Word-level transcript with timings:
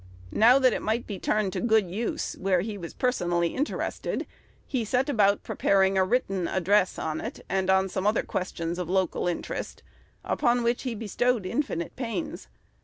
Now 0.33 0.57
that 0.57 0.73
it 0.73 0.81
might 0.81 1.05
be 1.05 1.19
turned 1.19 1.53
to 1.53 1.61
good 1.61 1.91
use, 1.91 2.35
where 2.39 2.61
he 2.61 2.75
was 2.75 2.91
personally 2.95 3.53
interested, 3.53 4.25
he 4.65 4.83
set 4.83 5.09
about 5.09 5.43
preparing 5.43 5.95
a 5.95 6.03
written 6.03 6.47
address 6.47 6.97
on 6.97 7.21
it, 7.21 7.45
and 7.47 7.69
on 7.69 7.87
some 7.87 8.07
other 8.07 8.23
questions 8.23 8.79
of 8.79 8.89
local 8.89 9.27
interest, 9.27 9.83
upon 10.23 10.63
which 10.63 10.81
he 10.81 10.95
bestowed 10.95 11.45
infinite 11.45 11.95
pains. 11.95 12.47